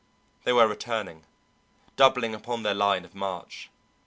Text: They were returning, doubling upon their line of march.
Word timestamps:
They 0.45 0.51
were 0.51 0.67
returning, 0.67 1.25
doubling 1.95 2.33
upon 2.33 2.63
their 2.63 2.73
line 2.73 3.05
of 3.05 3.13
march. 3.13 3.69